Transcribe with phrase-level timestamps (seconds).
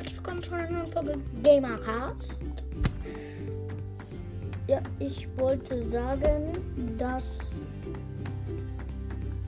[0.00, 2.42] herzlich willkommen zu einer neuen Folge Gamercast.
[4.66, 6.52] Ja, ich wollte sagen,
[6.96, 7.60] dass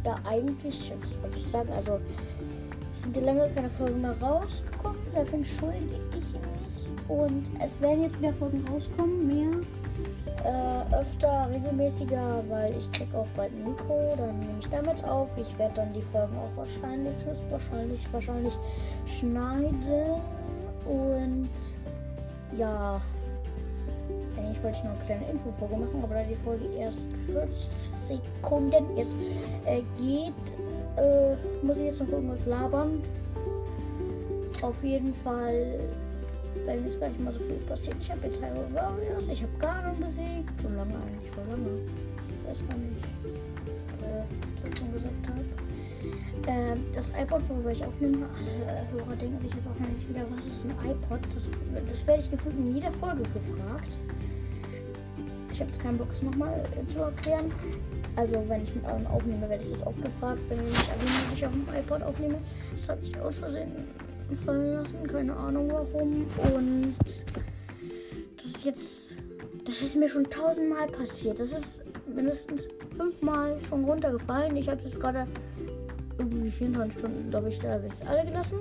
[0.05, 1.99] da eigentlich, was wollte ich sagen, also
[2.93, 7.09] sind ja länger keine Folgen mehr rausgekommen, dafür entschuldige ich mich.
[7.09, 9.53] Und es werden jetzt mehr Folgen rauskommen, mehr
[10.45, 15.31] äh, öfter, regelmäßiger, weil ich krieg auch bald ein Mikro, dann nehme ich damit auf.
[15.39, 17.15] Ich werde dann die Folgen auch wahrscheinlich,
[17.51, 18.55] wahrscheinlich, wahrscheinlich
[19.07, 20.21] schneiden
[20.87, 21.49] und
[22.57, 23.01] ja,
[24.37, 27.69] eigentlich wollte ich noch eine kleine Infofolge machen, aber da die Folge erst 40
[28.09, 29.17] Sekunden ist,
[29.65, 30.33] äh, geht,
[30.97, 33.01] äh, muss ich jetzt noch irgendwas labern.
[34.63, 35.81] Auf jeden Fall
[36.67, 37.97] wenn jetzt gleich mal so viel passiert.
[38.01, 40.61] Ich habe jetzt Hyrule Warriors, ich habe Ganon besiegt.
[40.61, 41.81] Schon lange eigentlich, vor lange.
[42.29, 43.52] Ich weiß gar nicht,
[46.47, 50.23] Ähm, das iPod, worüber ich aufnehme, alle Hörer denken sich jetzt auch noch nicht wieder,
[50.35, 51.21] was ist ein iPod?
[51.35, 51.49] Das,
[51.89, 54.01] das werde ich gefühlt in jeder Folge gefragt.
[55.53, 57.53] Ich habe jetzt keinen Bock, es nochmal äh, zu erklären.
[58.17, 60.41] Also, wenn ich mit anderen aufnehme, werde ich das oft gefragt.
[60.49, 62.39] Wenn ich erwähne, dass ich auf dem iPod aufnehme,
[62.77, 63.73] das habe ich aus Versehen
[64.45, 65.07] fallen lassen.
[65.07, 66.27] Keine Ahnung warum.
[66.55, 66.95] Und
[68.37, 69.17] das ist jetzt.
[69.65, 71.39] Das ist mir schon tausendmal passiert.
[71.39, 72.67] Das ist mindestens
[72.97, 74.57] fünfmal schon runtergefallen.
[74.57, 75.27] Ich habe es gerade
[76.19, 78.59] irgendwie 24 Stunden, glaube ich, da habe ich alle gelassen.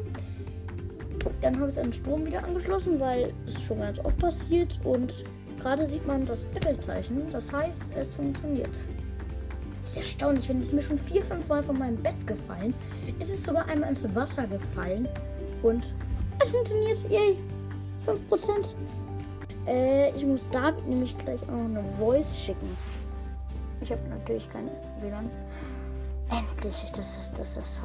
[1.41, 4.79] Dann habe ich es an den Strom wieder angeschlossen, weil es schon ganz oft passiert.
[4.83, 5.23] Und
[5.59, 7.23] gerade sieht man das Apple-Zeichen.
[7.31, 8.71] Das heißt, es funktioniert.
[9.83, 12.73] Das ist erstaunlich, wenn es mir schon vier, fünf Mal von meinem Bett gefallen.
[13.19, 15.07] Ist es sogar einmal ins Wasser gefallen.
[15.61, 15.93] Und
[16.41, 16.97] es funktioniert.
[17.09, 17.37] Yay.
[18.05, 18.75] 5%.
[19.67, 22.77] Äh, ich muss David nämlich gleich auch noch eine Voice schicken.
[23.81, 25.29] Ich habe natürlich keine WLAN.
[26.31, 26.91] Endlich.
[26.95, 27.81] Das ist, das ist,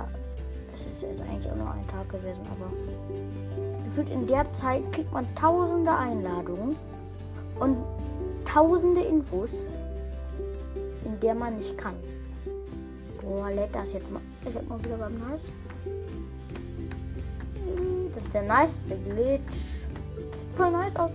[0.73, 2.71] das ist eigentlich auch nur ein Tag gewesen, aber
[3.85, 6.77] gefühlt in der Zeit kriegt man tausende Einladungen
[7.59, 7.77] und
[8.45, 9.51] tausende Infos,
[11.05, 11.95] in der man nicht kann.
[13.21, 14.23] Boah, lädt das jetzt mal.
[14.49, 15.49] Ich hab mal wieder beim Nice.
[18.15, 19.53] Das ist der niceste Glitch.
[19.53, 21.11] Sieht voll nice aus.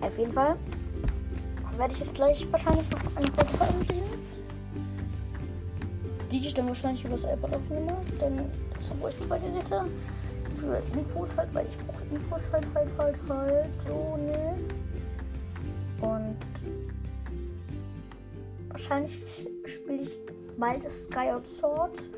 [0.00, 0.56] Auf jeden Fall
[1.76, 3.71] werde ich jetzt gleich wahrscheinlich noch eine Folge
[6.52, 7.96] ich dann wahrscheinlich über das iPad aufnehme.
[8.20, 9.84] Denn das habe ich zwei Geräte.
[10.56, 13.82] Für Infos halt, weil ich brauche Infos halt, halt, halt, halt.
[13.82, 14.58] So, ne?
[16.02, 16.36] Und
[18.68, 19.18] wahrscheinlich
[19.64, 20.18] spiele ich
[20.58, 22.08] bald Skyward Sword.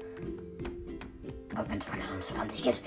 [1.55, 2.83] Aber wenn es 2020 ist,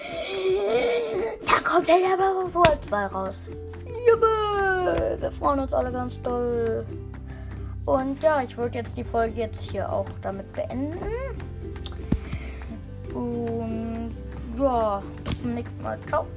[1.48, 3.38] dann kommt der Level vor 2 raus.
[3.86, 5.18] Juppe!
[5.20, 6.86] Wir freuen uns alle ganz doll.
[7.88, 10.98] Und ja, ich würde jetzt die Folge jetzt hier auch damit beenden.
[13.14, 14.14] Und
[14.60, 15.98] ja, bis zum nächsten Mal.
[16.10, 16.28] Ciao.